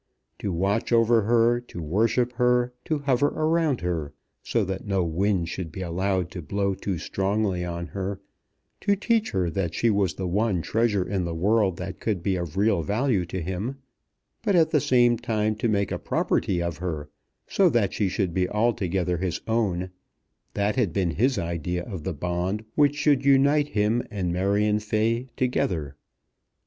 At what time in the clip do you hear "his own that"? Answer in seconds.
19.17-20.77